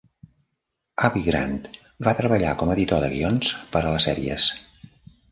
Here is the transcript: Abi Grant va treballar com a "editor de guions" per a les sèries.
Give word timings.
Abi 1.09 1.19
Grant 1.25 1.59
va 2.07 2.13
treballar 2.21 2.53
com 2.61 2.71
a 2.71 2.73
"editor 2.77 3.03
de 3.05 3.11
guions" 3.11 3.51
per 3.75 3.83
a 3.83 3.93
les 3.97 4.07
sèries. 4.09 4.47